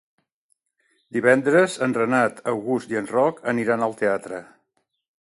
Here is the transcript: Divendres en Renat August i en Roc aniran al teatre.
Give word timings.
Divendres 1.17 1.77
en 1.87 1.95
Renat 1.99 2.43
August 2.55 2.97
i 2.97 3.01
en 3.05 3.13
Roc 3.15 3.47
aniran 3.55 3.89
al 3.91 3.99
teatre. 4.05 4.43